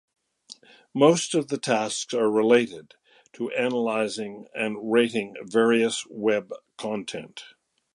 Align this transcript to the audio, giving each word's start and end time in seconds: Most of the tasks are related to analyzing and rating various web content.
Most 0.95 1.35
of 1.35 1.49
the 1.49 1.59
tasks 1.59 2.11
are 2.15 2.27
related 2.27 2.95
to 3.33 3.51
analyzing 3.51 4.47
and 4.55 4.91
rating 4.91 5.35
various 5.45 6.07
web 6.09 6.51
content. 6.75 7.43